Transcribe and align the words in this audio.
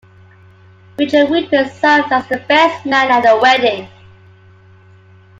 Richard 0.97 1.29
Winters 1.29 1.73
served 1.73 2.11
as 2.11 2.27
the 2.27 2.39
best 2.49 2.87
man 2.87 3.11
at 3.11 3.21
the 3.21 3.37
wedding. 3.39 3.87